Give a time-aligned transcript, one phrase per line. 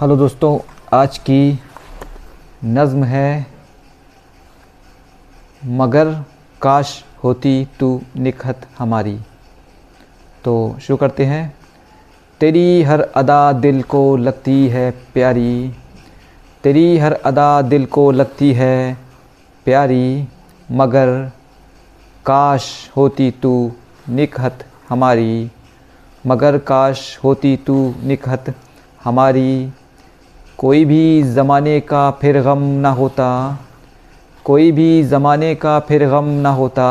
[0.00, 0.58] Hello दोस्तों,
[0.92, 1.60] आज की
[2.64, 3.46] नज़म है
[5.64, 6.24] मगर
[6.62, 9.20] काश होती तू निखत हमारी।
[10.44, 11.54] तो शुरू करते हैं।
[12.40, 15.74] तेरी हर अदा दिल को लगती है प्यारी।
[16.64, 18.98] तेरी हर अदा दिल को लगती है
[19.64, 20.28] प्यारी।
[20.72, 21.30] मगर
[22.26, 23.72] काश होती तू
[24.08, 25.50] निखत हमारी।
[26.26, 28.54] मगर काश होती तू निखत
[29.04, 29.72] हमारी।
[30.60, 33.58] कोई भी ज़माने का फिर गम ना होता,
[34.44, 36.88] कोई भी ज़माने का फिर गम ना होता,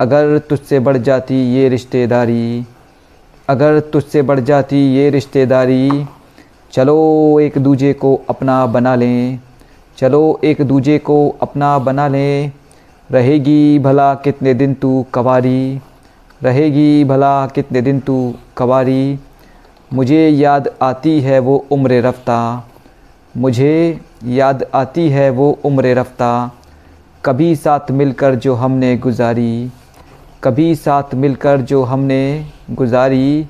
[0.00, 2.66] अगर तुझसे बढ़ जाती ये रिश्तेदारी,
[3.48, 6.06] अगर तुझसे बढ़ जाती ये रिश्तेदारी,
[6.72, 9.38] चलो एक दूजे को अपना बना लें,
[9.98, 12.52] चलो एक दूजे को अपना बना लें,
[13.10, 15.80] रहेगी भला कितने दिन तू कवारी,
[16.42, 19.18] रहेगी भला कितने दिन तू कवारी
[19.90, 22.38] मुझे याद आती है वो उम्र रफ्ता।
[23.34, 26.30] मुझे याद आती है वो उम्र रफ्ता।
[27.24, 29.70] कभी साथ मिलकर जो हमने गुजारी,
[30.42, 33.46] कभी साथ मिलकर जो हमने गुजारी।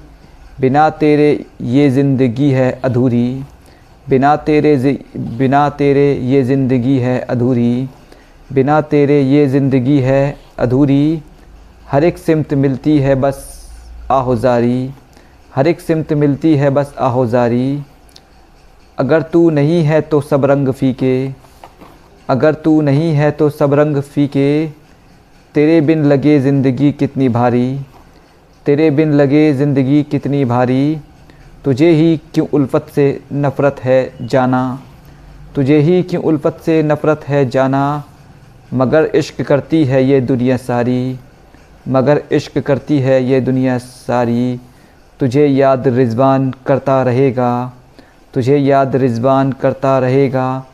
[0.61, 1.29] बिना तेरे
[1.63, 3.45] ये ज़िंदगी है अधूरी।
[4.07, 4.77] बिना तेरे
[5.17, 7.89] बिना तेरे ये ज़िंदगी है अधूरी।
[8.51, 11.23] बिना तेरे ये ज़िंदगी है अधूरी।
[11.91, 13.45] हर एक सिमत मिलती है बस
[14.11, 14.89] आहोजारी
[15.57, 17.83] हर एक सिमत मिलती है बस आहोजारी।
[18.99, 21.13] अगर तू नहीं है तो सब रंग फीके।
[22.29, 24.67] अगर तू नहीं है तो सब रंग फीके।
[25.55, 27.79] तेरे बिन लगे ज़िंदगी कितनी भारी।
[28.67, 30.99] तेरे बिन लगे ज़िंदगी कितनी भारी।
[31.65, 34.63] तुझे ही क्यों उल्फत से नफ़रत है जाना।
[35.55, 37.83] तुझे ही क्यों उल्फत से नफ़रत है जाना।
[38.75, 41.19] मगर इश्क करती है ये दुनिया सारी।
[41.89, 44.59] मगर इश्क करती है ये दुनिया सारी।
[45.21, 47.73] तुझे याद रिजवान करता रहेगा।
[48.35, 50.65] तुझे याद रिजवान करता रहेगा।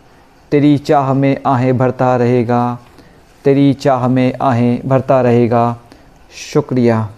[0.50, 2.78] तेरी चाह में आहें भरता रहेगा।
[3.44, 5.76] तेरी चाह में आहें भरता रहेगा।
[6.52, 7.08] शुक्रिया।